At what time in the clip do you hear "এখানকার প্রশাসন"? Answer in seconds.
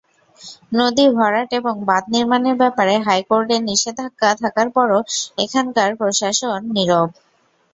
5.37-6.59